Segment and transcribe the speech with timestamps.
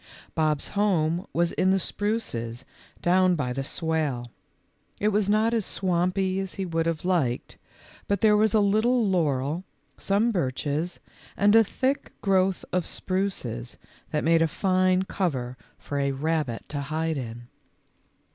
[0.33, 2.65] Bob's home was in the spruces
[3.03, 4.31] down by the swale.
[4.99, 7.59] It was not as swainpy as he would have liked,
[8.07, 9.63] but there was a little laurel,
[9.99, 10.99] some birches,
[11.37, 13.77] and a thick growth of spruces
[14.09, 17.43] that made a fine cover for a rabbit to hide in.